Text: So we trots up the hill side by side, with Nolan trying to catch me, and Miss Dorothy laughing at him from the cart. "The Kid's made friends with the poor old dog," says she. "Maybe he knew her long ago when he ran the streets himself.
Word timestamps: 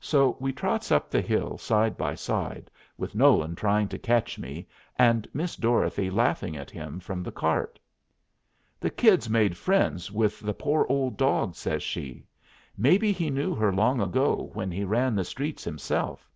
So 0.00 0.36
we 0.40 0.52
trots 0.52 0.90
up 0.90 1.10
the 1.10 1.20
hill 1.20 1.56
side 1.56 1.96
by 1.96 2.16
side, 2.16 2.72
with 2.98 3.14
Nolan 3.14 3.54
trying 3.54 3.86
to 3.90 4.00
catch 4.00 4.36
me, 4.36 4.66
and 4.98 5.28
Miss 5.32 5.54
Dorothy 5.54 6.10
laughing 6.10 6.56
at 6.56 6.72
him 6.72 6.98
from 6.98 7.22
the 7.22 7.30
cart. 7.30 7.78
"The 8.80 8.90
Kid's 8.90 9.30
made 9.30 9.56
friends 9.56 10.10
with 10.10 10.40
the 10.40 10.54
poor 10.54 10.86
old 10.88 11.16
dog," 11.16 11.54
says 11.54 11.84
she. 11.84 12.26
"Maybe 12.76 13.12
he 13.12 13.30
knew 13.30 13.54
her 13.54 13.72
long 13.72 14.00
ago 14.00 14.50
when 14.54 14.72
he 14.72 14.82
ran 14.82 15.14
the 15.14 15.22
streets 15.24 15.62
himself. 15.62 16.28